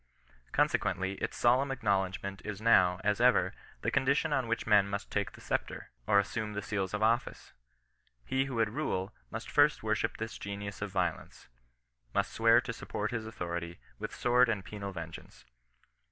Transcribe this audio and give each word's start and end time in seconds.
Conse 0.51 0.79
quently 0.79 1.21
its 1.21 1.37
solemn 1.37 1.69
acknowledgment 1.69 2.41
is 2.43 2.59
now, 2.59 2.99
as 3.03 3.21
ever, 3.21 3.53
the 3.83 3.91
condition 3.91 4.33
on 4.33 4.47
which 4.47 4.65
men 4.65 4.89
must 4.89 5.11
take 5.11 5.33
the 5.33 5.41
sceptre, 5.41 5.91
or 6.07 6.17
assume 6.17 6.53
the 6.53 6.63
seals 6.63 6.95
of 6.95 7.03
office. 7.03 7.53
He 8.25 8.45
who 8.45 8.55
would 8.55 8.69
rule, 8.71 9.13
must 9.29 9.47
first 9.51 9.83
wor 9.83 9.93
ship 9.93 10.17
this 10.17 10.39
genius 10.39 10.81
of 10.81 10.89
violence— 10.89 11.49
must 12.15 12.33
swear 12.33 12.59
to 12.61 12.73
support 12.73 13.11
his 13.11 13.27
authority 13.27 13.77
with 13.99 14.15
sword 14.15 14.49
and 14.49 14.65
penal 14.65 14.91
vengeance. 14.91 15.45